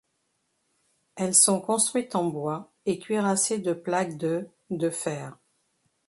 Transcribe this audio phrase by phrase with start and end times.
[1.15, 5.37] Elles sont construites en bois et cuirassés de plaques de de fer.